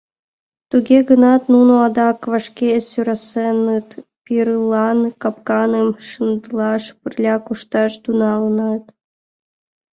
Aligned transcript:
Туге 0.69 0.99
гынат 1.09 1.41
нуно 1.53 1.73
адак 1.85 2.19
вашке 2.31 2.71
сӧрасеныт, 2.89 3.89
пирылан 4.23 4.99
капканым 5.21 5.89
шындылаш 6.09 6.83
пырля 6.99 7.35
кошташ 7.47 7.91
тӱҥалыныт. 8.03 8.85